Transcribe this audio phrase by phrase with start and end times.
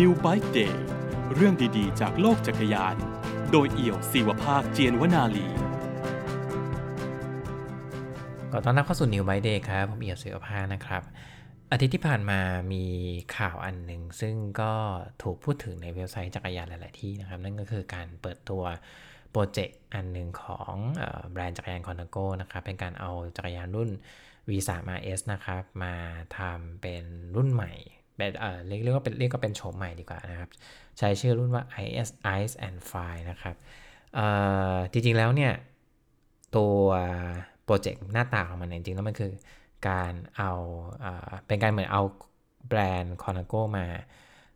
[0.00, 0.74] New Bike Day
[1.34, 2.96] เรื่องดีๆ จากโลกจักรยาน
[3.52, 5.46] โดยเอี่ยวศิวภาคเจียนวนาลี
[8.52, 11.02] ก็ต้อนรับเข้าสู่ New Bike Day ครับ ผมเอี่ยวศิวภาคนะครับ
[11.72, 12.40] อาทิตย์ที่ผ่านมา
[12.72, 12.84] มี
[13.36, 14.72] ข่าวอันหนึ่ง ซึ่งก็
[15.22, 18.62] ถูกพูดถึงในเว็บไซต์จักรยานหลาย ๆ ที่นะครับ นั่นก็คือการเปิดตัว
[19.30, 20.74] project อันหนึ่งของ
[21.32, 23.90] แบรนด์จักรยานคอลนาโกนะครับ เป็นการเอาจักรยานรุ่น
[24.48, 25.94] V3 RS นะครับ มา
[26.38, 27.04] ทำเป็น
[27.36, 27.72] รุ่นใหม่
[28.16, 30.50] แบบเอ่อเรียกว่าเป็นเรียกก็เป็นโฉมใหม่ดีกว่านะครับ
[30.98, 33.56] ใช้ชื่อรุ่นว่า Ice and Fire นะครับ
[34.14, 34.26] เอ่
[34.74, 35.52] อจริงๆแล้วเนี่ย
[36.56, 36.76] ตัว
[37.64, 39.32] project หน้าตาของมันจริงๆแล้วมันคือ
[39.88, 40.52] การเอา
[41.00, 42.02] เอ่อเป็นการเหมือนเอา
[42.68, 43.86] แบรนด์คอลนาโกมา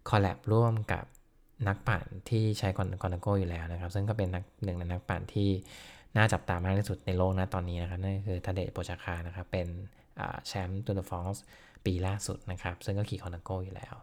[0.09, 1.05] collab ร่วมกับ
[1.69, 5.49] นักปั่นที่ใช้คอลนาโกอยู่แล้วนะครับ ซึ่งก็เป็นนักหนึ่งในนักปั่นที่
[6.17, 9.69] น่าจับตามากที่สุดในโลกนะตอนนี้นะครับนั่นคือทาเดย์โปกาชาร์นะครับเป็น
[10.47, 11.43] แชมป์ตูร์เดอฟรองซ์
[11.87, 13.95] ปีล่าสุดนะครับ ซึ่งก็ขี่คอลนาโกอยู่แล้ว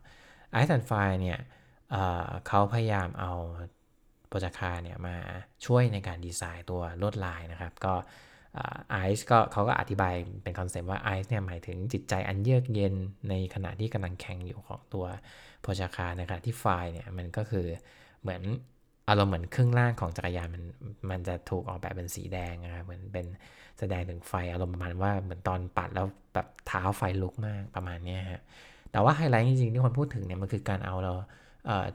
[0.52, 1.40] ไอซ์แอนไฟเนี่ย
[1.92, 3.31] เเขาพยายามเอา
[4.28, 5.17] โปกาชาร์เนี่ยมา
[5.66, 7.94] ช่วยในการดีไซน์ตัวลวดลายนะครับ ก็
[8.92, 12.95] ไอซ์ก็เขาก็อธิบายเป็น concept ว่าไอซ์เนี่ยหมายถึงจิตใจอันเยือกเย็น
[13.30, 15.06] ในขณะที่กำลังแข่งอยู่ของตัว
[15.62, 17.68] โปกาชาร์ในขณะที่ Fire เนี่ยมันก็คือ
[18.22, 18.42] เหมือน
[19.09, 20.64] อารมณ์เหมือนครึ่งล่างของจักรยานมัน
[21.09, 23.25] มันจะถูกออกแบบเป็นสีแดงนะครับเหมือนเป็น
[23.79, 28.41] แสดงถึงไฟอารมณ์ประมาณว่าเหมือนตอนปัดแล้วแบบเท้าไฟลุกมากประมาณนี้ฮะ
[28.91, 31.13] แต่ว่าไฮไลท์จริงๆ ที่คนพูดถึงเนี่ยมันคือการเอาเรา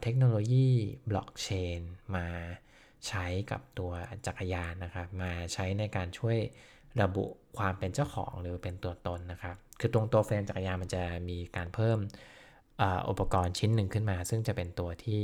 [0.01, 0.67] เทคโนโลยี
[1.09, 1.79] บล็อกเชน
[2.15, 2.27] มา
[3.07, 3.91] ใช้กับตัว
[4.25, 6.37] จักรยานนะครับ มาใช้ในการช่วย
[7.01, 7.25] ระบุ
[7.57, 11.97] ความเป็นเจ้าของหรือเป็นตัวตนนะครับ คือตรงตัวเฟรมจักรยานมันจะมีการเพิ่ม
[13.09, 15.21] อุปกรณ์ชิ้นหนึ่งขึ้นมา ซึ่งจะเป็นตัวที่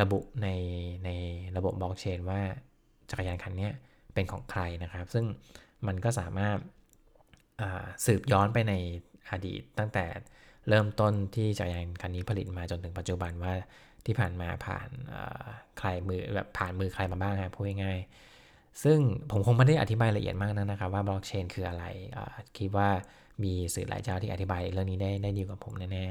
[0.00, 0.48] ระบุใน
[1.04, 1.10] ใน
[1.56, 2.40] ระบบบล็อกเชนว่า
[3.10, 3.70] จักรยานคันนี้
[4.14, 5.24] เป็นของใครนะครับ ซึ่ง
[5.86, 6.56] มันก็สามารถ
[8.06, 8.74] สืบย้อนไปใน
[9.30, 10.04] อดีต ตั้งแต่
[10.68, 13.54] เริ่มต้นที่จักรยานคันนี้ผลิตมาจนถึงปัจจุบันว่า
[14.06, 14.88] ที่ผ่านมาผ่าน
[15.78, 18.98] ใครมือแบบผ่านมือใครมาบ้างครับพูดง่ายๆซึ่ง
[19.30, 21.84] ผมคงไม่ได้อธิบายละเอียดมากนะนะครับว่าบล็อกเชนคืออะไร
[22.58, 22.88] คิดว่า
[23.42, 26.06] มีสื่อหลายเจ้าที่อธิบายเรื่องนี้ได้ได้ดีกว่าผมแน่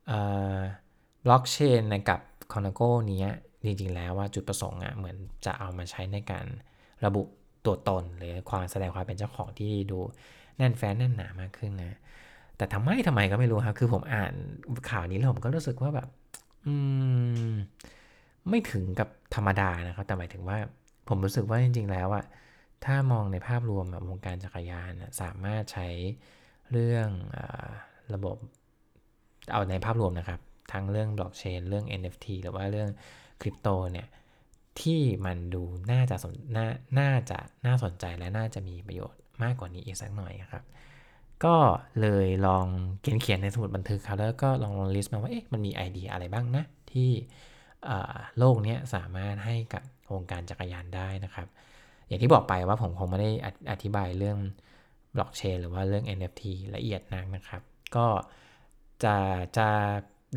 [0.00, 2.20] ๆบล็อกเชนกับ
[2.52, 2.80] คอนโก
[3.12, 3.24] นี้
[3.64, 6.46] จริงๆแล้วว่าจุดประสงค์อะเหมือนจะเอามาใช้ในการ
[7.04, 7.22] ระบุ
[7.66, 9.98] ตัวตนหรือความแสดงความเป็นเจ้าของที่ดู
[10.56, 11.98] แน่นแฟ้นแน่นหนามากขึ้นนะ
[12.56, 14.32] แต่ทำไมทำไมก็ไม่รู้ครับ คือผมอ่าน
[14.90, 16.08] ข่าวนี้แล้วผมก็รู้สึกว่าแบบ
[16.66, 16.74] อื
[17.50, 17.52] ม
[18.48, 20.58] ไม่ถึงกับธรรมดานะครับ แต่หมายถึงว่า
[21.08, 22.24] ผมรู้สึกว่าจริง ๆ แล้วอะ
[22.84, 25.88] ถ้ามองในภาพรวมวงการจักรยานสามารถใช้
[26.72, 27.38] เรื่องอ
[28.14, 28.36] ระบบ
[29.52, 30.40] เอาในภาพรวมนะครับ
[30.72, 32.90] ทั้งเรื่องบล็อกเชน เรื่อง NFT หรือว่าเรื่อง
[33.40, 34.06] คริปโตเนี่ย
[34.80, 35.62] ที่มันดู
[35.92, 36.66] น่าจะสนน่า
[36.98, 40.64] น่าจะน่าสนใจและน่าจะมีประโยชน์มากกว่านี้อีกสักหน่อยครับ
[41.44, 41.56] ก็
[42.00, 42.66] เลยลอง
[43.00, 47.10] เขียนเขียนในสมุดบันทึกครับแล้วก็ลองลองลิสต์มาว่าเอ๊ะมันมีไอเดียอะไรบ้างนะ ที่
[48.38, 51.48] โลกนี้สามารถให้กับวงการจักรยานได้นะครับ
[52.06, 53.30] อย่างที่บอกไปว่าผมคงไม่ได้
[53.70, 54.38] อธิบายเรื่อง
[55.16, 56.42] บล็อกเชนหรือว่าเรื่อง NFT
[56.76, 57.62] ละเอียดนักนะครับ
[57.96, 58.06] ก็
[59.04, 59.16] จะ
[59.56, 59.68] จะ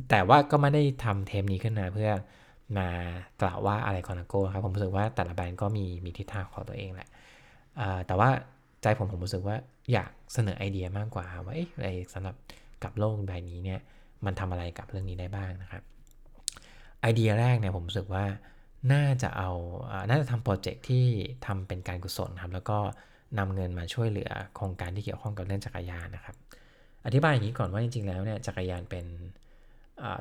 [0.09, 2.11] แต่ว่าก็ไม่ได้ทำเทมนี้ขึ้นมาเพื่อ
[2.77, 2.87] มา
[3.41, 7.09] กล่าวว่าอะไรคอนาโก้ครับผมรู้สึกว่าแต่ละแบรนด์ก็มีมีทิศทางของตัวเองแหละ
[8.07, 8.29] แต่ว่า
[8.81, 9.55] ใจผมผมรู้สึกว่า
[9.91, 12.35] อยากเสนอไอเดียมากกว่าว่าอะไรสำหรับ
[12.83, 13.79] กับโลกใบนี้เนี่ย
[14.25, 15.83] มันทำอะไรกับเรื่องนี้ได้บ้างนะครับ
[17.01, 18.25] ไอเดียแรกเนี่ยผมรู้สึกว่า
[18.93, 19.51] น่าจะเอา
[20.09, 21.05] น่าจะทำโปรเจกต์ที่
[21.45, 22.77] ทำเป็นการกุศลครับแล้วก็
[23.39, 26.35] นำเงินมาช่วยเหลือโครงการที่เกี่ยวข้องกับเรื่องจักรยานนะครับ
[27.05, 29.05] อธิบายอย่างนี้ก่อนว่าจริงๆแล้วเนี่ยจักรยานเป็น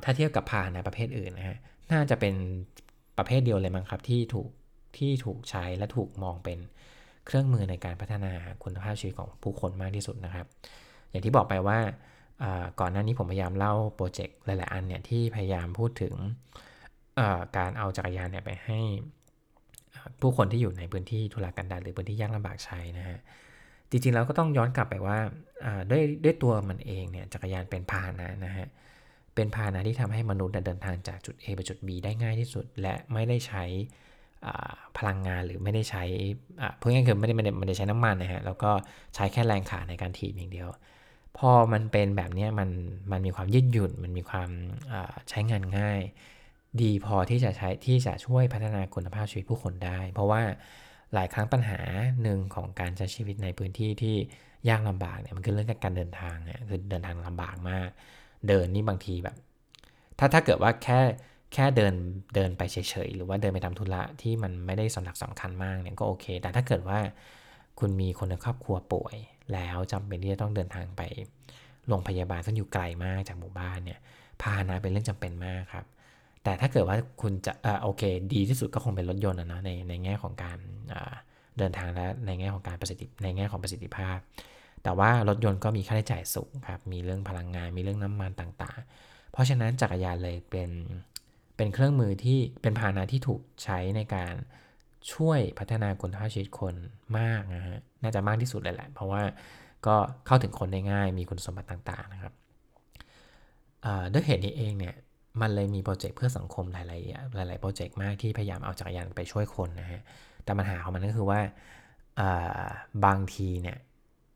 [0.05, 1.59] ถ้าเทียบกับพาหนะประเภทอื่นนะฮะ
[1.93, 2.35] น่าจะเป็น
[3.19, 4.49] ประเภทเดียวเลยมั้งครับ ที่ถูก
[4.99, 6.59] ที่ถูกใช้และถูกมองเป็น
[7.27, 10.47] เครื่องมือในการพัฒนาคุณภาพชีวิตของผู้คนมากที่สุดนะครับ
[11.11, 11.79] อย่างที่บอกไปว่า
[12.81, 16.15] ก่อนหน้านี้ผมพยายามเล่าโปรเจกต์หลาย ๆ อันเนี่ยที่พยายามพูดถึง
[17.57, 18.81] การเอาจักรยานเนี่ยไปให้
[20.21, 23.19] ผู้คนที่อยู่ในพื้นที่ทุรกันดารหรือพื้นที่ยากลำบากใช้นะฮะ
[23.91, 25.19] จริง ๆ แล้วก็ต้องย้อนกลับไปว่า
[25.91, 28.67] ด้วยด้วยตัวมันเองเนี่ยจักรยานเป็นพาหนะนะฮะ
[29.35, 33.65] เป็นพาหนะที่ทำให้มนุษย์เดินทางจากจุด A ไปจุด B ได้ง่ายที่สุด และไม่ได้ใช้
[34.99, 36.05] พลังงานหรือไม่ได้ใช้
[36.79, 38.71] เพื่อง่ายคือไม่ได้ไม่ได้ไม่ได้ใช้น้ำมันนะฮะแล้วก็
[39.15, 40.69] ใช้แค่แรงขาในการถีบอย่างเดียว
[41.39, 42.69] พอมันเป็นแบบนี้มัน
[43.13, 44.51] มันมีความยืดหยุ่น มันมีความ
[45.29, 46.01] ใช้งานง่าย
[46.83, 50.43] ดีพอที่จะใช้ที่จะช่วยพัฒนาคุณภาพชีวิตผู้คนได้ เพราะว่า
[51.15, 51.81] หลายครั้งปัญหา
[52.23, 54.17] หนึ่งของการใช้ชีวิตในพื้นที่ที่
[54.69, 57.89] ยากลำบากเนี่ยมันคือเรื่องการเดินทางเนี่ยคือเดินทางลำบากมาก
[58.49, 59.37] เดินนี่บางทีแบบ
[60.19, 61.01] ถ้าถ้าเกิดว่าแค่
[61.55, 61.95] แค่เดิน
[62.35, 62.77] เดินไปเฉ
[63.07, 66.99] ยๆ หรือว่าเดินไปทำธุระที่มันไม่ได้สำคัญสำคัญมากเนี่ยก็โอเค แต่ถ้าเกิดว่า
[67.81, 69.17] คุณมีคนในครอบครัวป่วย
[69.53, 71.03] แล้วจำเป็นที่จะต้องเดินทางไป
[71.89, 73.99] โรงพยาบาลซึ่งอยู่ไกลมากจากหมู่บ้านเนี่ย
[74.41, 75.85] พาหนะเป็นเรื่องจำเป็นมากครับ
[76.45, 78.03] แต่ถ้าเกิดว่าคุณจะอ่าโอเค
[78.35, 80.59] ดีที่สุดก็คงเป็นรถยนต์นะในในแง่ของการ
[81.59, 84.19] เดินทางและในแง่ของการประสิทธิในแง่ของประสิทธิภาพ
[84.85, 90.71] แต่ว่ารถยนต์ก็มีค่าใช้จ่ายสูงครับ มีเรื่องพลังงาน มีเรื่องน้ำมันต่างๆ เพราะฉะนั้นจักรยานเลยเป็น
[91.57, 94.35] เป็นเครื่องมือที่เป็นพาหนะที่ถูกใช้ในการ
[95.13, 96.75] ช่วยพัฒนาคุณภาพชีวิตคน
[97.19, 99.23] มากนะฮะ น่าจะมากที่สุดเลยแหละ เพราะว่า
[99.87, 99.97] ก็
[100.27, 102.33] เข้าถึงคนได้ง่าย มีคุณสมบัติต่างๆนะครับ
[104.13, 104.95] ด้วยเหตุนี้เองเนี่ย
[105.41, 110.01] มันเลยมีโปรเจกต์เพื่อสังคมหลายๆหลายๆโปรเจกต์มากที่พยายามเอาจักรยานไปช่วยคนนะฮะ
[110.45, 111.41] แต่ปัญหาของมันก็คือว่า
[113.05, 113.79] บางทีเนี่ย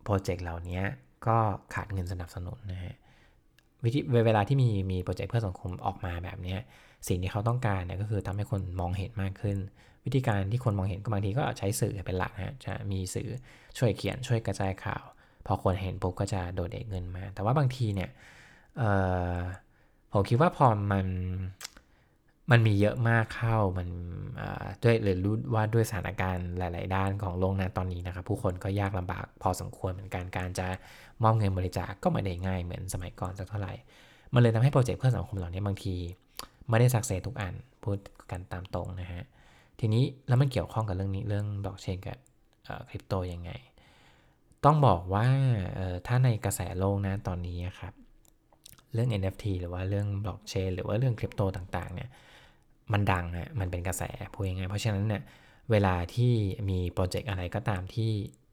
[0.09, 0.81] โปรเจกต์เหล่านี้
[1.27, 1.37] ก็
[1.75, 2.95] ขาดเงินสนับสนุนนะฮะ
[3.85, 6.57] วิธีเวลาที่มีมีโปรเจกต์เพื่อสังคมออกมาแบบนี้
[7.09, 9.59] สิ่งที่เขาต้องการเนี่ยก็คือทำให้คนมองเห็นมากขึ้น
[10.05, 13.29] วิธีการที่คนมองเห็นก็บางทีก็ใช้สื่อเป็นหลักฮะจะมีสื่อ
[13.79, 15.05] ช่วยเขียนช่วยกระจายข่าว
[15.47, 18.11] พอคนเห็นปุ๊บก็จะโดดเด่นเงินมา แต่ว่าบางทีเนี่ย
[20.13, 21.07] ผมคิดว่าพอมัน
[22.51, 23.89] มันมีเยอะมากเข้ามัน
[24.83, 30.67] ด้วยหรือรู้ว่าด้วยสถานการณ์หลาย ๆ ด้านของโลกนะตอนนี้นะครับ ผู้คนก็ยากลำบากพอสมควรเหมือนกันการจะ
[31.23, 33.75] มอบเงินบริจาคก็ไม่ได้ง่ายเหมือนสมัยก่อนสักเท่าไหร่
[34.35, 35.95] มันเลยทำให้ project เพื่อสังคมเหล่านี้บางที
[36.69, 37.55] ไม่ได้ success ทุกอัน
[37.85, 37.99] พูด
[38.31, 39.23] กันตามตรงนะฮะ
[39.81, 42.19] ทีนี้แล้วมันเกี่ยวข้องกับเรื่องนี้เรื่องบล็อกเชนกับ
[42.89, 43.51] คริปโตยังไง
[44.65, 45.27] ต้องบอกว่า
[46.07, 47.95] ถ้าในกระแสโลกนะตอนนี้ครับ
[48.95, 52.09] เรื่อง NFT หรือว่าเรื่องบล็อกเชนหรือว่าเรื่องคริปโตต่าง ๆ เนี่ย
[52.93, 54.03] มันดังฮะมันเป็นกระแส
[54.35, 55.23] พูดยังไงเพราะฉะนั้นเนี่ย
[55.71, 56.33] เวลาที่
[56.71, 58.11] มี project อะไรก็ตามที่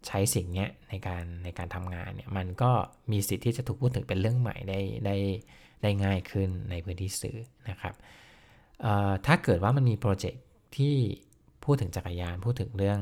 [0.07, 2.71] ใช้สิ่งนี้ในการในการทำงานเนี่ยมันก็
[3.11, 5.15] มีสิทธิ์ที่จะถูกพูดถึงเป็นเรื่องใหม่ได้ได้
[5.81, 7.37] ได้ง่ายขึ้นในพื้นที่สื่อ
[7.69, 7.95] นะครับ
[9.25, 10.43] ถ้าเกิดว่ามันมีโปรเจกต์
[10.77, 10.95] ที่
[11.63, 12.99] พูดถึงจักรยานพูดถึงเรื่อง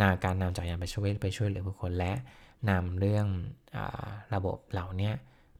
[0.00, 2.12] นาการนำจักรยานไปช่วยไปช่วยเหลือผู้คนและ
[2.70, 3.26] นำเรื่อง
[3.76, 3.78] อ
[4.34, 5.10] ระบบเหล่านี้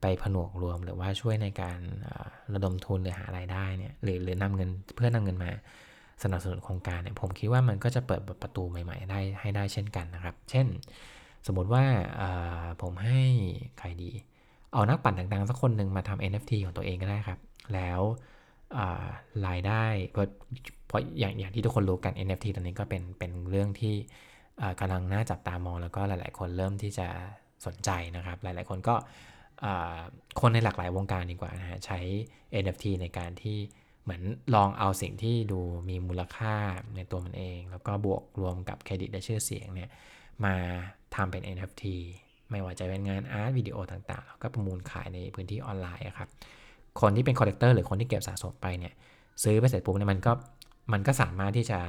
[0.06, 1.78] ไปผนวกรวมหรือว่าช่วยในการ
[2.54, 5.50] ระดมทุนหรือหารายได้เนี่ยหรือหรือนำเงินเพื่อนำเงินมา
[6.22, 10.66] สนับสนุนโครงการเนี่ยผมคิดว่ามันก็จะเปิดประตูใหม่ๆ ได้ให้ได้เช่นกันนะครับ เช่น
[11.46, 11.84] สมมติว่า
[12.82, 13.22] ผมให้
[13.78, 14.10] ใครดี
[14.72, 17.38] เอานักปั่นดังๆสักคนหนึ่งมาทำ NFT ของตัวเองก็ได้ครับ
[17.74, 18.00] แล้ว
[19.46, 20.26] รายได้เพราะ
[20.86, 23.94] เพราะอย่างอย่างที่ทุกคนรู้กัน NFT ตอนนี้ก็เป็นเป็นเรื่องที่
[24.80, 27.08] กำลังน่าจับตามองแล้วก็หลาย ๆ คนเริ่มที่จะ
[27.66, 28.94] สนใจนะครับ หลาย ๆ คนก็
[30.40, 32.00] คนในหลากหลายวงการดีกว่านะฮะใช้
[32.62, 33.58] NFT ในการที่
[34.02, 34.22] เหมือน
[34.54, 36.54] ลองเอาสิ่งที่ดูมีมูลค่า
[36.96, 39.90] ในตัวมันเอง แล้วก็บวกรวมกับเครดิตและชื่อเสียงเนี่ย
[40.44, 40.54] มา
[41.14, 41.84] ทำเป็น NFT
[42.50, 46.28] ไม่ว่าจะเป็นงาน art วิดีโอต่างๆ แล้วก็ประมูลขายในพื้นที่ออนไลน์ครับ
[47.00, 48.94] คนที่เป็น collector หรือคนที่เก็บสะสมไปเนี่ย
[49.42, 50.32] ซื้อไปเสร็จปุ๊บเนี่ยมันก็
[50.92, 51.80] มันก็สามารถที่จะ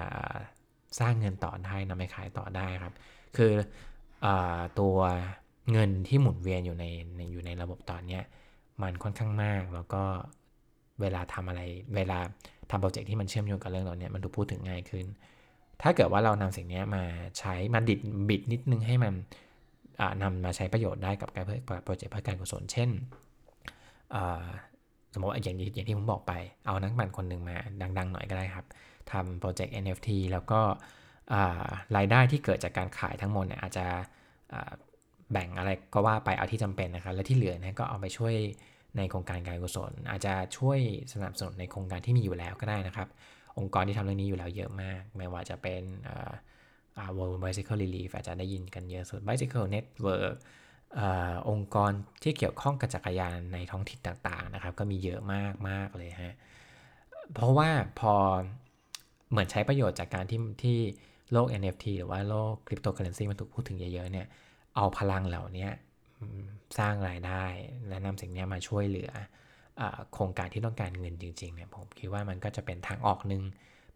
[1.00, 2.94] สร้างเงินต่อได้นำไปขายต่อได้ครับ
[3.38, 3.52] คื
[4.26, 4.28] อ
[4.80, 4.98] ตัว
[5.72, 6.86] เงินที่หมุนเวียนอยู่ใน
[7.32, 8.20] อยู่ในระบบตอนนี้
[8.82, 10.04] มันค่อนข้างมากแล้วก็
[11.02, 11.62] เวลาทำอะไร
[11.96, 12.20] เวลา
[12.70, 15.06] ทำโปรเจกต์ที่มันเชื่อมโยงกับเรื่องเหล่านี้มันถูกพูดถึงง่ายขึ้น
[15.82, 17.04] ถ้าเกิดว่าเรานำสิ่งนี้มา
[17.40, 18.00] ใช้มาดิด
[18.30, 19.14] บิดนิดนึงให้มัน
[20.22, 21.46] นำมาใช้ประโยชน์ได้กับการ
[21.86, 22.90] โปรเจกต์เพื่อการกุศลเช่น
[25.14, 26.34] สมมติอย่างที่อย่างที่ผมบอกไป
[26.66, 27.58] เอานักบันคนหนึ่งมา
[27.98, 28.66] ดัง ๆ หน่อยก็ได้ครับ
[29.12, 30.60] ทำโปรเจกต์ NFT แล้วก็
[31.98, 33.86] รายได้ที่เกิดจากการขายทั้งหมดเนี่ยอาจจะ
[35.32, 38.34] แบ่งอะไรก็ว่าไปเอาที่จำเป็นนะครับ และที่เหลือนี่ยก็เอาไปช่วย
[38.98, 40.80] ในโครงการการกุศล อาจจะช่วย
[41.14, 43.08] สนับสนุนในโครงการที่มีอยู่แล้วก็ได้นะครับ
[43.58, 45.84] องค์กรที่ทำเรื่องนี้อยู่แล้วเยอะมาก ไม่ว่าจะเป็น
[47.18, 50.36] World Bicycle Relief อาจจะได้ยินกันเยอะสุด Bicycle Network
[51.00, 51.02] อ
[51.50, 51.92] องค์กร
[52.24, 56.34] ที่เกี่ยวข้องกับจักรยานในท้องถิ่นต่างๆนะครับ ก็มีเยอะมากมากเลยฮะ
[57.34, 57.70] เพราะว่า
[58.00, 58.14] พอ
[59.30, 60.78] เหมือนใช้ประโยชน์จากการที่ที่
[61.32, 64.28] โลก NFT หรือว่าโลกคริปโตเคอเรนซีมันถูกพูดถึงเยอะๆเนี่ย
[64.78, 65.68] เอาพลังเหล่านี้
[66.80, 67.44] สร้างรายได้
[67.88, 69.12] และนำสิ่งนี้มาช่วยเหลือ
[69.80, 69.82] อ
[70.14, 73.44] โครงการที่ต้องการเงินจริงๆเนี่ยผมคิดว่ามันก็จะเป็นทางออกหนึ่ง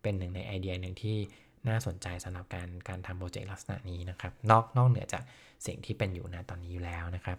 [0.02, 1.18] เป็นหนึ่งในไอเดียหนึ่งที่
[1.68, 5.24] น่าสนใจสำหรับการการทำโปรเจกต์ลักษณะนี้นะครับ นอกนอกเหนือจาก
[5.66, 7.38] สิ่งที่เป็นอยู่นะตอนนี้อยู่แล้วนะครับ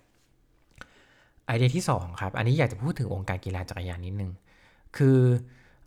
[1.46, 4.32] ไอเดียที่2ครับ อันนี้อยากจะพูดถึงองค์การกีฬาจักรยานนิดนึง
[4.96, 5.18] คือ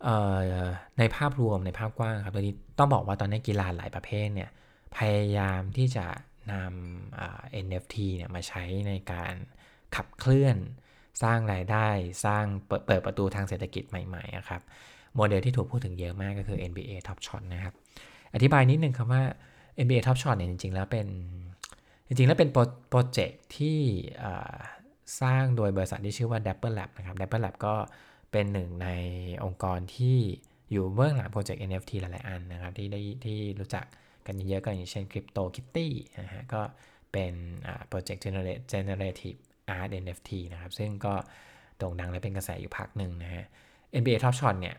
[0.06, 0.08] อ
[0.98, 4.50] ในภาพรวมในภาพกว้างครับตอนนี้ต้องบอกว่าตอนนี้กีฬาหลายประเภทเนี่ย
[4.96, 6.06] พยายามที่จะ
[6.52, 9.34] นำ NFT เนี่ยมาใช้ในการ
[9.96, 10.56] ขับเคลื่อน
[11.22, 11.88] สร้างรายได้
[12.24, 14.62] สร้างเปิดเปิดประตูทางเศรษฐกิจใหม่ๆครับ
[15.16, 17.74] โมเดลที่ถูกพูดถึงเยอะมากก็คือ NBA Top Shot นะครับ
[18.34, 19.22] อธิบายนิดนึงครับว่า
[19.84, 21.06] NBA Top Shot เนี่ยจริงๆ แล้วเป็น
[22.06, 22.50] จริงๆ แล้วเป็น
[22.90, 23.78] โปรเจกต์ที่
[25.20, 27.74] สร้างโดยบริษัทที่ชื่อว่า Dapper Lab นะครับ Dapper Lab ก็
[28.32, 28.88] เป็นหนึ่งใน
[29.44, 30.18] องค์กรที่
[30.70, 33.84] อยู่เบื้องหลังโปรเจกต์ NFT หลายๆ อันนะครับ ที่ได้ที่รู้จัก
[34.26, 35.88] กันเยอะๆก็อย่างเช่น Crypto Kitty
[36.24, 36.60] นะฮะก็
[37.12, 37.32] เป็น
[37.88, 38.22] โปรเจกต์
[38.72, 39.38] Generative
[39.76, 41.14] Art NFT นะครับ ซึ่งก็
[41.78, 43.44] โด่งดังและเป็นกระแสอยู่พักหนึ่งนะฮะ
[44.00, 44.76] NBA Top Shot เนี่ย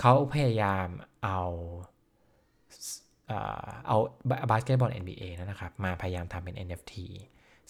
[0.00, 0.88] เขาพยายาม
[1.24, 1.40] เอา
[3.86, 3.96] เอา
[4.50, 6.94] บาสเกตบอล NBA นะครับ มาพยายามทำเป็น NFT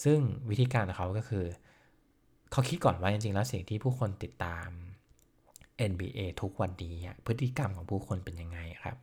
[0.05, 0.19] ซึ่ง
[0.51, 1.45] วิธีการของเขาก็คือ
[2.53, 4.69] เขาคิดก่อนว่าจริงๆ แล้วสิ่งที่ผู้คนติดตาม
[5.93, 6.97] NBA ทุกวันนี้
[7.27, 8.97] พฤติกรรมของผู้คนเป็นยังไงครับ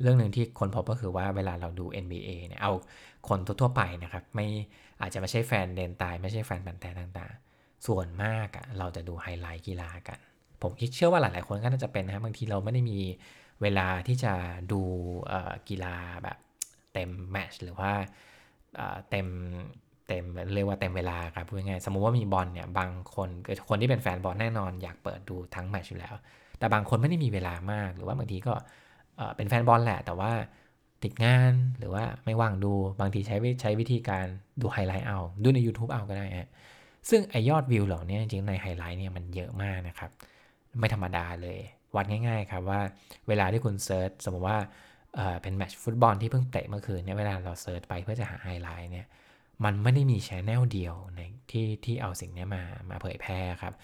[0.00, 2.72] เรื่องหนึ่งที่คนพบก็คือว่าเวลาเราดู NBA เนี่ยเอา
[3.28, 4.46] คนทั่วไปนะครับ ไม่
[5.00, 10.18] อาจจะไม่ใช่แฟนเดนตาย ไม่ใช่แฟนบันแต่ต่างๆ ส่วนมากอะเราจะดูไฮไลท์กีฬากัน
[10.62, 12.98] ผมคิดเชื่อว่าหลายๆคนก็น่าจะเป็นนะบางทีเราไม่ได้มี
[13.62, 14.32] เวลาที่จะ
[14.72, 14.80] ดู
[15.68, 16.38] กีฬาแบบ
[16.92, 17.92] เต็มแมชหรือว่า
[19.10, 19.26] เต็ม
[20.08, 20.24] เต็ม
[20.54, 23.28] เรียกว่าเต็มเวลาครับพูดง่ายสมมุติว่ามีบอลเนี่ยบางคน
[23.68, 26.14] คนที่เป็นแฟนบอลแน่นอนอยากเปิดดูทั้ง match อยู่แล้ว
[26.58, 28.54] แต่บางคนไม่ได้มีเวลามากหรือว่าบางทีก็
[29.36, 30.32] เป็นแฟนบอลแหละ แต่ว่า
[31.02, 34.26] ติดงานหรือว่าไม่ว่างดูบางทีใช้ใช้วิธีการ
[34.60, 36.50] ดูไฮไลท์เอา ดูใน YouTube เอาก็ได้ฮะ
[37.08, 40.10] ซึ่งไอยอดวิวเหล่านี้จริงในไฮไลท์เนี่ยมันเยอะมากนะครับ
[40.78, 41.58] ไม่ธรรมดาเลย
[41.96, 42.80] วัดง่ายๆครับว่า
[43.28, 44.58] เวลาที่คุณ search สมมติว่า
[45.42, 49.06] เป็นแมตช์ฟุตบอลที่เพิ่งเตะเมื่อคืนเนี่ยเวลาเรา search ไปเพื่อจะหาไฮไลท์เนี่ย
[49.64, 51.20] มันไม่ได้มี channel เดียวใน
[51.50, 53.74] ที่ที่เอาสิ่งนี้มามาเผยแพร่ครับ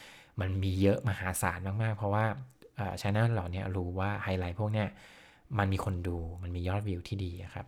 [0.41, 2.25] มันมีเยอะมหาศาลมากๆ เพราะว่า
[3.01, 4.89] channel เหล่านี้รู้ว่าไฮไลท์พวกเนี้ย
[5.59, 7.67] มันมีคนดูมันมียอดวิวที่ดีครับ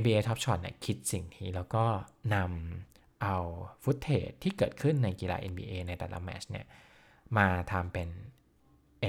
[0.00, 1.84] NBA Top Shot เนี่ยคิดสิ่งนี้แล้วก็
[2.34, 3.36] นำเอา
[3.82, 6.66] footage ที่เกิดขึ้นในกีฬา NBA ในแต่ละแมตช์เนี่ย
[7.36, 8.08] มาทำเป็น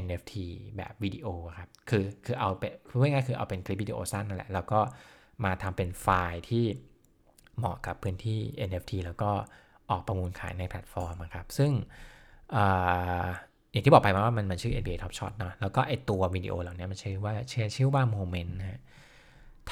[0.03, 0.33] NFT
[0.77, 4.79] แบบวิดีโอครับ คือคือเอาเป็นคือง่ายๆคือเอาเป็นคลิปวิดีโอสั้นนั่นแหละ แล้วก็
[5.43, 6.65] มาทำเป็นไฟล์ที่
[7.57, 9.31] เหมาะกับพื้นที่ NFT แล้วก็
[9.89, 11.71] ออกประมูลขายในแพลตฟอร์มครับ ซึ่ง
[13.71, 17.33] อย่างที่บอกไปว่ามันมันชื่อ NBA Top Shot นะแล้วก็ไอตัววิดีโอเหล่านี้มันชื่อว่า
[17.75, 18.81] ชื่อว่า Moment นะ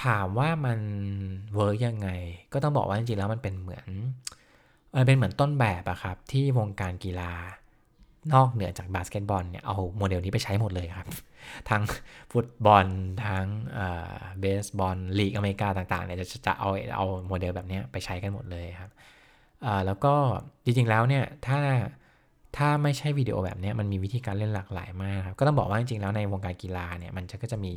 [0.04, 0.80] ถามว่ามัน
[1.56, 2.10] work ยังไง
[2.54, 3.88] ก็ต้องบอกว่าจริงๆแล้วมันเป็นเหมือน
[4.96, 7.32] มันเป็นเหมือนต้นแบบอะครับ ที่วงการกีฬา
[8.34, 11.08] นอกเหนือจากบาสเกตบอลเนี่ยเอาโมเดลนี้ไปใช้หมดเลยครับ
[11.70, 11.82] ทั้ง
[12.32, 12.86] ฟุตบอล
[13.26, 13.46] ทั้ง
[14.40, 18.92] เบสบอลลีกอเมริกาต่างๆเนี่ยจะจะเอาเอาโมเดลแบบนี้ไปใช้กันหมดเลยครับ
[19.86, 20.14] แล้วก็
[20.64, 21.60] จริงๆแล้วเนี่ยถ้า
[22.58, 27.74] ถ้าไม่ใช่วิดีโอแบบนี้มันมีวิธีการเล่นหลากหลายมากครับ ก็ต้องบอกว่าจริงๆแล้วในวงการกีฬาเนี่ยมันจะก็จะมี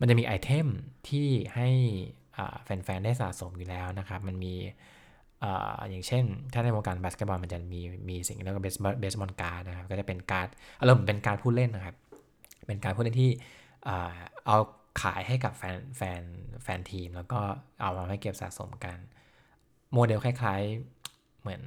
[0.00, 0.66] มันจะมีไอเทม
[1.08, 1.68] ที่ให้
[2.64, 4.54] แฟนๆ ได้สะสมอยู่แล้วนะครับ มันมี
[5.90, 10.48] อย่างเช่น ถ้าในวงการบาสเกตบอลมันจะมีมีสิ่งเรียกว่า base baseball card นะครับ ก็จะเป็นการ์ด
[10.80, 11.96] อารมณ์เป็นการ์ดผู้เล่นนะครับ
[12.66, 13.30] เป็นการ์ดผู้เล่นที่
[14.46, 14.56] เอา
[15.02, 16.22] ขายให้กับแฟนแฟน
[16.62, 17.40] แฟนทีม แล้วก็
[17.80, 18.98] เอามาให้เก็บสะสมกัน
[19.92, 21.62] โมเดลคล้ายๆเหมือน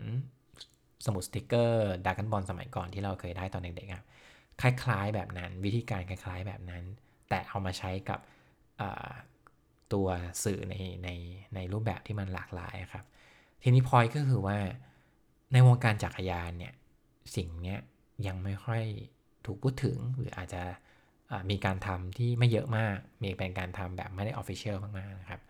[1.05, 4.05] สมุดสติกเกอร์ดรากอนบอลสมัยก่อนที่เราเคยได้ตอนเด็กๆครับ
[4.61, 6.83] คล้ายๆแบบนั้น วิธีการคล้ายๆแบบนั้น
[7.29, 8.19] แต่เอามาใช้กับ
[9.93, 10.07] ตัว
[10.43, 11.09] สื่อในใน
[11.55, 13.05] ในรูปแบบที่มันหลากหลายครับ
[13.61, 14.57] ทีนี้พอยก็คือว่า
[15.53, 16.73] ในวงการจักรยานเนี่ย
[17.35, 17.75] สิ่งนี้
[18.27, 18.83] ยังไม่ค่อย
[19.45, 20.63] ถูกพูดถึงหรืออาจจะ
[21.49, 25.41] มีการทำที่ไม่เยอะมาก มีเป็นการทำแบบไม่ได้ออฟฟิเชียลมากๆนะครับ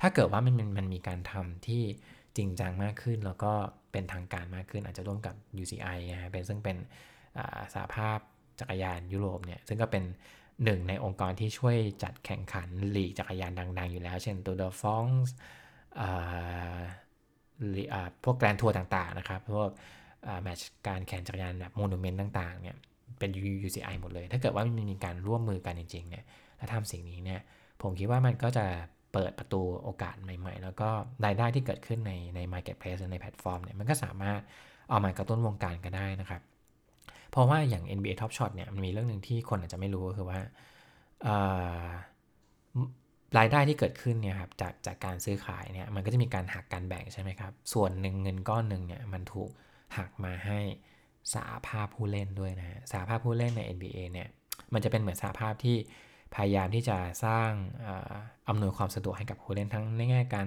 [0.00, 1.82] ถ้าเกิดว่ามันมันมีการทำที่
[2.36, 3.52] จริงจังมากขึ้นแล้วก็
[3.94, 6.76] เป็นทางการมากขึ้น อาจจะร่วมกับ UCI นะเป็นซึ่งเป็น
[7.74, 8.18] สาภาพ
[8.60, 10.04] จักรยานยุโรปเนี่ยซึ่งก็เป็น
[10.64, 15.30] หนึ่งในองค์กรที่ช่วยจัดแข่งขันลีกจักรยานดัง ๆ อยู่แล้ว เช่น Tour de France
[18.24, 19.70] พวกแกรนทัวร์ต่าง ๆ นะครับ พวก
[20.42, 22.76] แมตช์การแข่งจักรยานแบบโมนูเมนต์ต่าง ๆ เนี่ย
[23.18, 23.30] เป็น
[23.66, 26.24] UCI หมดเลย ถ้าเกิดว่ามันมีการร่วมมือกันจริง ๆ เนี่ย
[26.56, 27.40] และทำสิ่งนี้เนี่ย
[27.82, 28.66] ผมคิดว่ามันก็จะ
[29.14, 30.88] เปิดประตูโอกาสใหม่ ๆ แล้วก็
[31.24, 34.40] รายได้ที่เกิดขึ้นในใน Marketplace ในแพลตฟอร์มเนี่ยมันก็สามารถ
[34.90, 36.42] เอามากระตุ้นวงการก็ได้นะครับ
[37.30, 40.38] เพราะว่าอย่าง NBA Top Shot เนี่ยมันมีเรื่องหนึ่งที่คนอาจจะไม่รู้ก็คือว่า
[43.38, 49.50] รายได้ที่เกิดขึ้นเนี่ยครับจากจากการซื้อขายเนี่ยมันก็จะมีการหักการแบ่งใช่ไหมครับ ส่วนหนึ่งเงินก้อนหนึ่งเนี่ยมันถูก
[49.98, 50.60] หักมาให้
[51.34, 54.28] สาภาพผู้เล่นด้วยนะสาภาพผู้เล่นใน NBA เนี่ย
[54.74, 55.76] มันจะเป็นเหมือนสาภาพที่
[56.34, 57.50] พยายามที่จะสร้าง
[58.48, 60.46] อำนวยความสะดวกให้กับผู้เล่นทั้งในแง่การ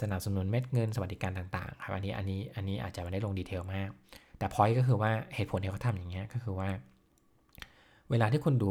[0.00, 3.90] สนับสนุนเม็ดเงินสวัสดิการต่างๆครับอันนี้อันนี้อันนี้อาจจะไม่ได้ลงดีเทลมาก
[4.38, 6.68] แต่พอยก็คือว่าเหตุผลที่เขาทำอย่างเงี้ยก็คือว่า
[8.10, 8.64] เวลาที่คุณด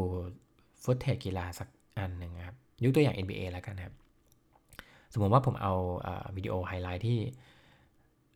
[0.82, 3.94] footage กีฬาสักอันหนึ่งครับยกตัวอย่าง NBA แล้วกันครับ
[5.12, 5.72] สมมติว่าผมเอา
[6.36, 7.18] วิดีโอไฮไลท์ที่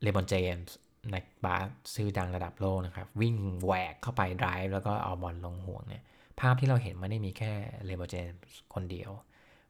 [0.02, 0.76] LeBron James
[1.14, 3.34] นักบาสชื่อดังระดับโลกนะครับ วิ่ง
[3.64, 6.02] แหวกเข้าไป drive แล้วก็เอาบอลลงห่วงเนี่ย
[6.40, 7.52] ภาพที่เราเห็นไม่ได้มีแค่
[7.84, 8.40] LeBron James
[8.74, 9.10] คนเดียว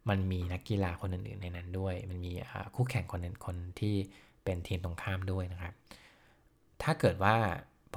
[0.09, 2.33] มันมีนักกีฬาคนอื่นๆในนั้นด้วย มันมี
[2.75, 3.95] คู่แข่งคนนึงคนที่
[4.45, 5.75] เป็นทีมตรงข้ามด้วยนะครับ
[6.83, 7.37] ถ้าเกิดว่า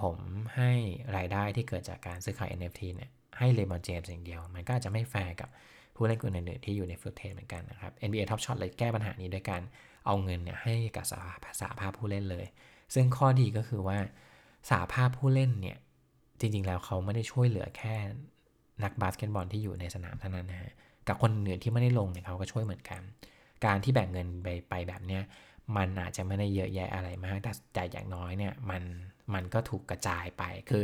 [0.02, 0.18] ผม
[0.56, 0.72] ให้
[1.16, 5.50] รายได้ที่เกิดจากการซื้อขาย NFT เนี่ยให้ LeBron James อย่างเดียว มันก็จะไม่แฟร์กับ
[5.96, 9.62] ผู้เล่นคนอื่นๆที่อยู่ใน footage เหมือนกันนะครับ NBA Top Shot เลยแก้ปัญหานี้ด้วยการ
[10.06, 11.20] เอาเงินเนี่ยให้กับสห
[11.62, 12.46] สหภาพผู้เล่นเลย
[12.94, 13.98] ซึ่งข้อดีก็คือว่า
[14.70, 15.78] สหภาพผู้เล่นเนี่ย
[16.40, 17.96] จริงๆแล้วเขาไม่ได้ช่วยเหลือแค่
[18.84, 20.72] นักบาสเกตบอลที่อยู่ในสนามเท่านั้นนะฮะ
[21.08, 23.02] กับคนอื่นที่ไม่ได้ลงเนี่ยเขาก็ช่วยเหมือนกัน
[23.66, 25.24] การที่แบ่งเงินไปไปแบบเนี้ย
[25.78, 28.84] มันอาจจะไม่ได้เยอะแยะอะไรมากแต่ใจอย่างน้อยเนี่ยมัน
[29.34, 30.84] มันก็ถูกกระจายไปคือ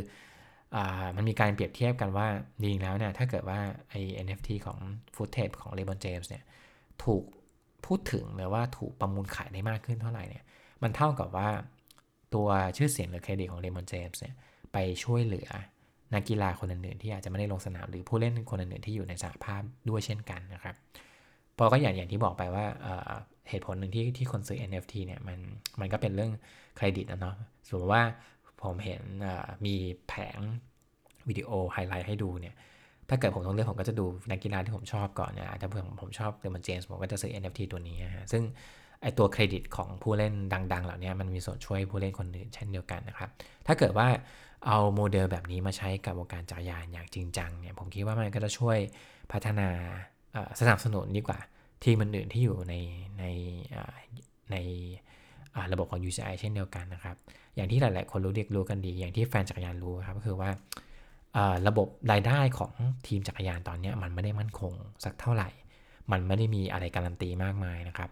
[0.75, 0.77] อ
[1.15, 2.27] มันมีการเปรียบเทียบกันว่า
[2.61, 4.79] จริงแล้วเนี่ยถ้าเกิดว่าไอ้ NFT ของ
[5.15, 6.43] ฟุตเทปของเลบอนเจมส์เนี่ย
[7.03, 7.23] ถูก
[7.85, 10.43] พูดถึงหรือว่าถูกประมูลขายได้มากขึ้นเท่าไหร่เนี่ย
[10.83, 11.49] มันเท่ากับว่า
[12.35, 14.35] ตัวชื่อเสียงหรือเครดิตของเลมอนเจมส์เนี่ย
[14.73, 15.49] ไปช่วยเหลือ
[16.13, 20.75] นักกีฬาคนอื่นๆที่อาจจะไม่ได้ลงสนามหรือผู้เล่นคนอื่นๆที่อยู่ในสหภาพด้วยเช่นกันนะครับ
[21.57, 22.65] พอก็อย่างอย่างที่บอกไปว่า
[23.49, 25.39] เหตุผลหนึ่งที่ที่คนซื้อ NFT เนี่ยมัน
[25.79, 26.31] มันก็เป็นเรื่อง
[26.75, 27.35] เครดิตนะเนาะ
[27.67, 28.03] สมมติว่า
[28.61, 29.01] ผมเห็น
[29.65, 29.75] มี
[30.07, 30.37] แผง
[31.27, 32.55] วิดีโอไฮไลท์ให้ดูเนี่ย
[33.09, 38.43] ถ้าเกิดผมต้องเลือกผมก็จะดูนักกีฬาที่ผมชอบก่อนเนี่ยถ้าเผื่อผมชอบ LeBron James ผมก็จะซื้อ NFT ตัวนี้ฮะซึ่ง
[39.01, 43.29] ไอตัวเครดิตของผู้เล่นดัง ๆ เหล่านี้มันมีส่วนช่วยผู้เล่นคนอื่นเช่นเดียวกันนะครับ
[43.67, 44.07] ถ้าเกิดว่า
[44.67, 48.77] เอาโมเดลแบบนี้มาใช้กับวงการจักรยานอย่างจริงจังเนี่ยผมคิดว่ามันก็จะช่วย
[49.31, 49.69] พัฒนา
[50.59, 51.39] สนับสนุนดีกว่า
[51.83, 52.75] ทีมอื่นๆที่อยู่ใน
[53.19, 53.23] ใน
[54.51, 54.55] ใน
[55.71, 57.15] ระบบของ UCI เช่นเดียวกันนะครับ
[57.55, 60.49] อย่างที่หลาย ๆ คนรู้เรียกรู้กันดี อย่างที่แฟนจักรยานรู้ครับก็คือว่า
[61.67, 62.73] ระบบรายได้ของ
[63.07, 65.49] ทีมจักรยานตอนนี้มันไม่ได้มั่นคงสักเท่าไหร่
[66.11, 68.09] มันไม่ได้มีอะไรการันตีมากมายนะครับ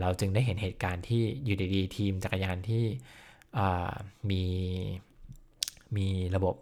[0.00, 2.84] เราจึงได้เห็นเหตุการณ์ที่อยู่ดีๆทีมจักรยานที่
[4.30, 4.44] มี
[5.96, 6.54] มีระบบ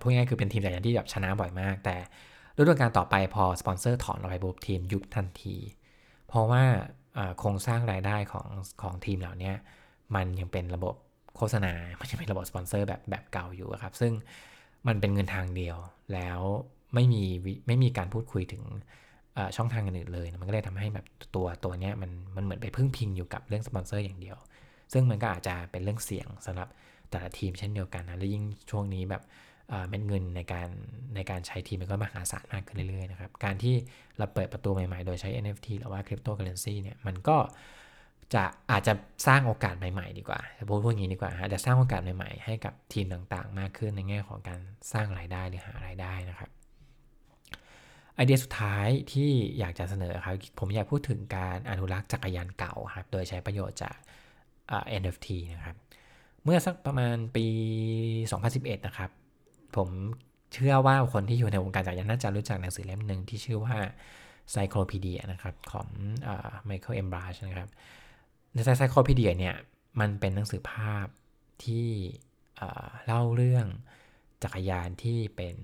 [0.00, 1.96] พูดง่ายๆคือเป็นทีมจักรยานที่แบบชนะบ่อยมาก แต่
[2.58, 5.56] ฤดูกาลต่อไปพอสปอนเซอร์ถอนออกไปปุ๊บทีมยุบทันที
[6.28, 6.62] เพราะว่า
[7.38, 8.46] โครงสร้างรายได้ของ
[8.82, 9.52] ของทีมเหล่านี้
[10.14, 10.94] มันยังเป็นระบบ
[11.36, 14.12] โฆษณา มันยังเป็นระบบสปอนเซอร์แบบแบบเก่าอยู่ครับ ซึ่ง
[14.88, 15.76] มันเป็นเงินทางเดียว
[16.14, 16.40] แล้ว
[16.94, 17.22] ไม่มี
[17.66, 18.62] ไม่มีการพูดคุยถึง
[19.56, 24.36] ช่องทางอื่นเลย มันก็เลยทำให้แบบตัวตัวนี้มันมันเหมือนไปพึ่งพิงอยู่กับเรื่องสปอนเซอร์อย่างเดียว
[24.92, 26.68] ซึ่งมันก็อาจจะเป็นเรื่องเสี่ยงสำหรับ
[27.10, 29.22] แต่ละทีมเช่นเดียวกันนะ และยิ่งช่วงนี้แบบ
[29.88, 30.68] เม็ดเงินในการ
[31.14, 33.74] ในการใช้ทีมมันก็มหาศาลมากขึ้นเรื่อยๆนะครับ การที่
[34.18, 37.36] เราเปิดประตูใหม่ๆ โดยใช้ NFT หรือว่าคริปโตเคอร์เรนซีเนี่ย มันก็
[38.34, 38.92] จะอาจจะ
[39.26, 44.60] สร้างโอกาสใหม่ๆ ดีกว่าพูดพวกนี้ดีกว่าอาจจะสร้างโอกาสใหม่ๆ ให้กับทีมต่างๆ มากขึ้นในแง่ของการ
[44.92, 46.50] สร้างรายได้หรือหารายได้นะครับ
[48.14, 53.96] ไอเดียสุดท้ายที่อยากจะเสนอครับ ผมอยากพูดถึงการอนุรักษ์จักรยานเก่าครับ โดยใช้ประโยชน์จาก
[55.00, 55.76] NFT นะครับ
[56.44, 57.46] เมื่อสักประมาณปี
[58.12, 59.10] 2011 นะครับ
[59.76, 59.88] ผม
[60.54, 63.76] เชื่อว่าคนที่อยู่ในวงการจักรยานน่าจะรู้จักหนังสือเล่มหนึ่งที่ชื่อว่า
[64.54, 65.88] Cyclopedia นะครับ ของ
[66.64, 67.68] ไมเคิลเอมบราชนะครับ
[68.56, 69.56] ในไซโคพีเดียเนี่ย
[70.00, 71.06] มันเป็นหนังสือภาพ
[71.64, 71.88] ที่
[73.06, 73.66] เล่าเรื่อง
[74.42, 75.56] จักรยานที่เป็น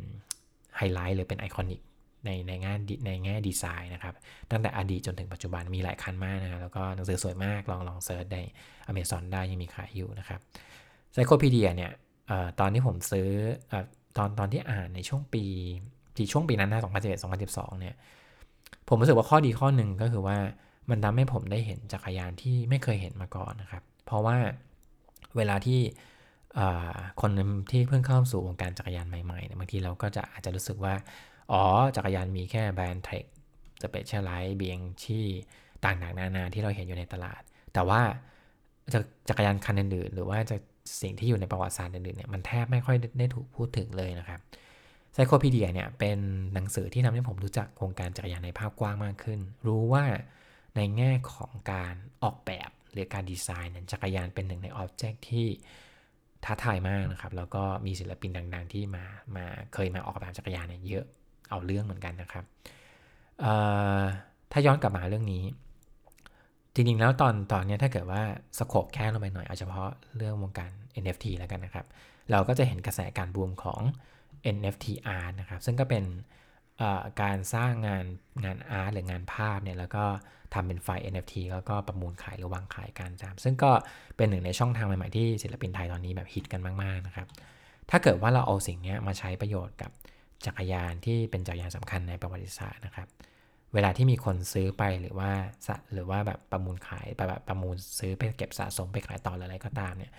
[0.77, 1.81] ไฮไลท์หรือเป็น iconic
[2.25, 4.15] ในในงานในแง่ดีไซน์นะครับ
[4.51, 8.39] ตั้งแต่อดีตจนถึงปัจจุบันมีหลายคันมากนะครับแล้วก็หนังสือสวยมากลองลอง search ใน
[8.87, 10.41] อเมซอนได้ยังมีขายอยู่นะครับ
[11.13, 11.93] Cyclepedia เนี่ย
[12.61, 13.29] ตอนที่ผมซื้อ
[13.73, 13.75] อ
[14.17, 15.45] ตอนตอนที่อ่านในช่วงปี
[16.17, 17.95] ที่ช่วงปีนั้นนะ2011 2012เนี่ย
[18.89, 20.37] ผมรู้สึกว่าข้อดีข้อหนึ่งก็คือว่า
[20.91, 24.37] มันทำให้ผมได้เห็นจักรยานที่ไม่เคยเห็นมาก่อนนะครับ เพราะว่า
[25.37, 25.81] เวลาที่
[27.21, 27.31] คน
[27.71, 30.95] ที่เพิ่งเข้าสู่วงการจักรยานใหม่ๆเนี่ยบางทีเราก็จะอาจจะรู้สึกว่า
[31.53, 31.63] อ๋อ
[31.97, 33.25] จักรยานมีแค่แบรนด์ Trek
[33.83, 35.25] Specialized Bianchi
[35.85, 37.43] ต่างๆนานาที่เราเห็นอยู่ในตลาด
[37.75, 38.01] แต่ว่า
[39.29, 40.57] จักรยานคันอื่นๆหรือว่าจะ
[41.03, 44.41] สิ่งที่อยู่ในประวัติศาสตร์อื่นๆเนี่ยมันแทบไม่ค่อยได้ถูกพูดถึงเลยนะครับ
[45.15, 46.19] Cyclepedia เนี่ยเป็น
[46.55, 50.05] หนังสือที่ทำให้ผมรู้จักวงการจักรยานในภาพกว้างมากขึ้น รู้ว่า
[50.77, 55.47] ในแง่ของการออกแบบหรือการดีไซน์นั้นจักรยานเป็นหนึ่งในออบเจกต์ที่
[56.45, 59.05] ท้าทายมากนะครับ แล้วก็มีศิลปินดัง ๆ ที่มา
[59.37, 61.05] มาเคยมาออกแบบจักรยานเนี่ยเยอะ
[61.51, 62.45] เอาเรื่องเหมือนกันนะครับ
[64.53, 65.45] ถ้าย้อนกลับมาเรื่องนี้
[66.75, 68.23] จริง ๆ แล้วตอนตอนนี้ถ้าเกิดว่า
[68.59, 70.71] สโคปแค่ลงไปหน่อยเอาเฉพาะเรื่องวงการ
[71.03, 71.87] NFT แล้วกันนะครับ
[72.31, 73.81] เราก็จะเห็นกระแสการบูมของ
[74.57, 76.05] NFT art นะครับ ซึ่งก็เป็น
[77.23, 78.05] การสร้างงาน
[78.45, 80.05] งานอาร์ตหรืองานภาพเนี่ยแล้วก็
[80.55, 83.71] ทำเป็นไฟล์ NFT แล้วก็ประมูลขายหรือวางขายกันจามซึ่งก็
[84.17, 87.29] เป็นหนึ่งในช่องทางใหม่ๆที่ศิลปินไทยตอนนี้แบบฮิตกันมากๆนะครับ
[87.91, 89.91] ถ้าเกิดว่าเราเอาสิ่งนี้มาใช้ประโยชน์กับ
[90.47, 93.09] จักรยานที่เป็นจักรยานสำคัญในประวัติศาสตร์นะครับ
[93.75, 95.31] เวลาที่มีคนซื้อไปหรือว่า
[95.93, 100.13] หรือว่าแบบประมูลขายแบบประมูลซื้อไปเก็บสะสมไปขายต่ออะไรก็ตามเนี่ย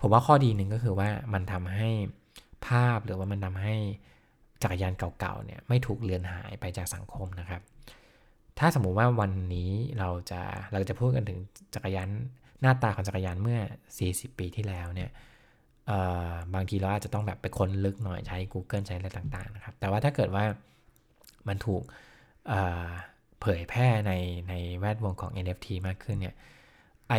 [0.00, 1.88] ผมว่าข้อดีหนึ่งก็คือว่ามันทำให้
[2.66, 3.76] ภาพหรือว่ามันทำให้
[4.62, 7.62] จักรยานเก่าๆเนี่ยไม่ถูกเลือนหายไปจากสังคมนะครับ
[8.58, 10.40] ถ้าสมมุติว่าวันนี้เราจะ
[10.72, 11.38] เราจะพูดกันถึง
[11.74, 12.08] จักรยาน
[12.60, 13.60] หน้าตาของจักรยานเมื่อ
[13.98, 15.10] 40 ปีที่แล้วเนี่ย
[16.54, 20.44] บางทีเราอาจจะต้องแบบไปค้นลึกหน่อยใช้ Google ใช้อะไรต่างๆนะครับ แต่ว่าถ้าเกิดว่า
[21.48, 21.82] มันถูก
[23.40, 24.12] เผยแพร่ใน
[24.48, 26.34] ในแวดวงของ NFT มากขึ้นเนี่ย
[27.10, 27.14] ไอ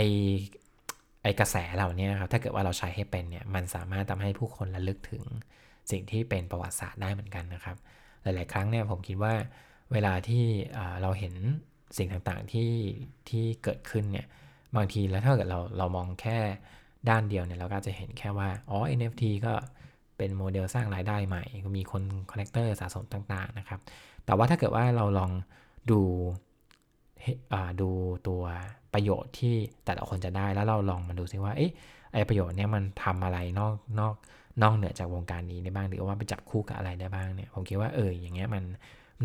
[1.23, 5.23] ไอกระแสเหล่านี้ครับถ้าเกิดว่าเราใช้ให้เป็นเนี่ยมันสามารถทำให้ผู้คนระลึกถึง
[5.91, 7.77] สิ่งที่เป็นประวัติศาสตร์ได้เหมือนกันนะครับ
[8.23, 9.33] หลาย ๆ ครั้งเนี่ยผมคิดว่า
[9.91, 10.43] เวลาที่
[11.01, 11.33] เราเห็น
[11.97, 12.71] สิ่งต่างๆที่
[13.29, 14.27] ที่เกิดขึ้นเนี่ย
[14.75, 16.37] บางทีแล้วถ้าเกิดเราเรามองแค่
[17.09, 19.53] ด้านเดียวเนี่ยเราก็จะเห็นแค่ว่าอ๋อ NFT ก็
[20.17, 23.79] เป็นโมเดลสร้างรายได้ใหม่ก็มีคน collector สะสมต่างๆนะครับ
[24.25, 25.31] แต่ว่าถ้าเกิดว่าเราลอง
[25.91, 26.01] ดู
[27.81, 27.89] ดู
[28.27, 28.43] ตัว
[28.93, 31.71] ประโยชน์ที่แต่ละคนจะได้แล้วเราลองมาดูซิว่าเอ๊ะ
[32.13, 34.15] ไอประโยชน์เนี้ยมันทำอะไรนอกนอก
[34.63, 38.63] นอกเหนือจากวงการนี้ได้บ้างหรือว่าไปจับคู่กับอะไรได้บ้างเนี่ยผมคิดว่าเอออย่างเงี้ยมัน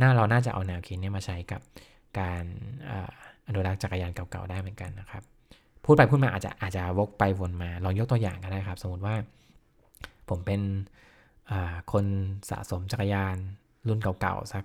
[0.00, 1.60] น่าเราน่าจะเอาแนวคิดนี้มาใช้กับ
[2.18, 2.44] การ
[3.46, 5.22] อนุรักษ์จักรยานเก่าๆได้เหมือนกันนะครับ
[5.84, 9.14] พูดไปพูดมาอาจจะอาจจะวกไปวนมาลองยกตัวอย่างก็ได้ครับ สมมติว่า
[10.28, 10.60] ผมเป็น
[11.92, 12.04] คน
[12.50, 13.36] สะสมจักรยาน
[13.88, 14.64] รุ่นเก่าๆสัก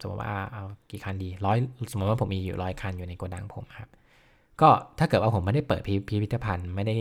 [0.00, 1.56] สมมติว่าเอากี่คันดีร้อย
[1.90, 3.88] สมมติว่าผมมีอยู่ร้อยคันอยู่ในโกดังผมครับ
[4.60, 4.68] ก็
[4.98, 6.96] ถ้าเกิดว่าผมไม่ได้เปิดพิพิธภัณฑ์ ไม่ได้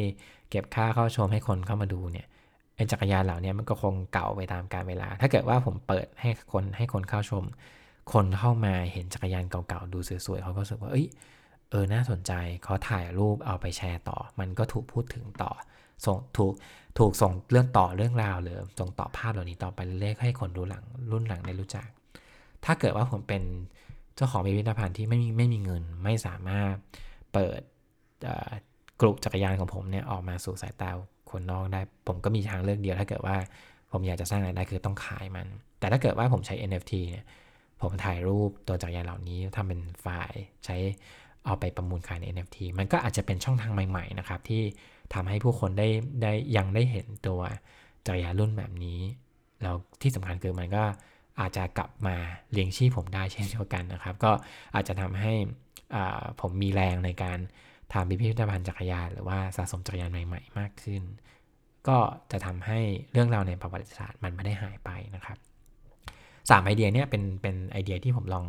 [0.50, 2.28] เก็บค่าเข้าชมให้คนเข้ามาดูเนี่ย
[2.76, 7.44] ไอ้จักรยานเหล่านี้มันก็คงเก่าไปตามกาลเวลา ถ้าเกิดว่าผมเปิดให้คนให้คนเข้าชม
[8.14, 11.08] คนเข้ามาเห็นจักรยานเก่าๆดูสวยๆเขาก็รู้สึกว่าเอ้ย
[11.70, 12.32] เออน่าสนใจ
[12.64, 15.52] เขาถ่ายรูปเอาไปแชร์ต่อ มันก็ถูกพูดถึงต่อ
[16.06, 16.54] ส่งถูก
[17.00, 21.88] ถูกส่งเรื่องต่อเรื่องราวหรือส่งต่อภาพเหล่านี้ต่อไปเรื่อยๆให้คนรู้หลังรุ่นหลังได้รู้จัก
[22.66, 23.44] ถ้าเกิดว่าผมเป็น
[24.16, 26.74] เจ้าของพิพิธภัณฑ์ที่ไม่มีไม่มีเงินไม่สามารถ
[27.34, 27.60] เปิด
[29.02, 30.92] กลุ่มจักรยานของผมเนี่ยออกมาสู่สายตา
[31.34, 33.38] คนนอกได้ ผมก็มีทางเลือกเดียวถ้าเกิดว่า
[33.92, 35.48] ผมอยากจะสร้างรายได้คือต้องขายมัน
[35.80, 37.26] แต่ถ้าเกิดว่าผมใช้ NFT เนี่ย
[37.82, 40.76] ผมถ่ายรูปตัวจักรยานเหล่านี้ทำเป็นไฟล์ใช้
[41.46, 44.64] เอาไปประมูลขายใน NFT มันก็อาจจะเป็นช่องทางใหม่ๆนะครับที่
[45.14, 45.88] ทำให้ผู้คนได้
[46.22, 47.42] ได้ยังได้เห็นตัว
[48.08, 49.00] จักรยานรุ่นแบบนี้
[49.62, 50.84] แล้วที่สำคัญคือมันก็
[51.40, 52.16] อาจจะกลับมา
[52.52, 54.32] เลี้ยงชีพผมได้เช่นเดียวกันนะครับ ก็
[54.76, 55.34] อาจจะทำให้
[56.42, 57.40] ผมมีแรงในการ
[57.94, 61.04] ทำพิพิธภัณฑ์จักรยานหรือว่าสะสมจักรยานใหม่ ๆ มากขึ้น
[61.88, 61.98] ก็
[62.32, 62.80] จะทำให้
[63.12, 65.38] เรื่องราวในประวัติศาสตร์มันไม่ได้หายไปนะครับ
[66.50, 68.46] สามไอเดียเนี้ยเป็นเป็นไอเดียที่ผมลอง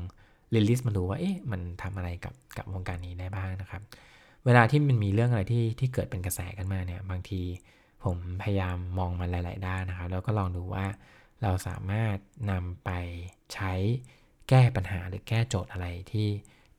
[0.55, 3.83] ลิลิสมาดูว่าเอ๊ะมันทำอะไรกับกับวงการนี้ได้บ้างนะครับ
[4.45, 7.41] เวลาที่มันมีเรื่องอะไรที่ที่เกิดเป็นกระแสกันมาเนี่ยบางที
[8.05, 10.87] ผมพยายามมองมันหลาย ๆ ด้านนะครับ แล้วก็ลองดูว่า
[11.43, 12.17] เราสามารถ
[12.51, 12.91] นำไป
[13.55, 13.73] ใช้
[14.49, 16.29] แก้ปัญหาหรือแก้โจทย์อะไรที่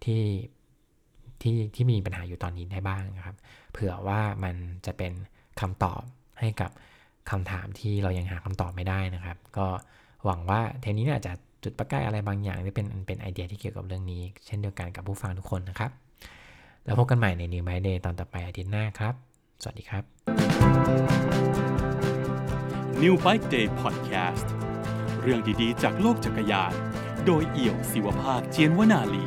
[0.06, 0.22] ที่
[1.42, 3.36] ที่ที่มีปัญหาอยู่ตอนนี้ได้บ้างครับ
[3.72, 5.14] เผื่อว่ามันจะเป็น
[5.60, 6.02] คำตอบ
[6.40, 6.72] ให้กับ
[7.32, 9.68] คำถามที่เรายังหาคำตอบไม่ได้นะครับ ก็
[10.26, 15.92] หวังว่าเทนี้เนี่ยจะจุดประกายอะไรบางอย่างที่เป็นเป็นไอเดียที่เกี่ยวกับเรื่องนี้ เช่นเดียวกันกับผู้ฟังทุกคนนะครับ
[16.86, 19.14] แล้วพบกันใหม่ใน New My Day ตอนต่อไปอาทิตย์หน้าครับ
[19.62, 20.04] สวัสดีครับ
[23.02, 24.48] New Bike Day Podcast
[25.22, 26.74] เรื่องดีๆ จากโลกจักรยาน
[27.26, 29.26] โดยเอี่ยวศิวภาคเจียนวนาลี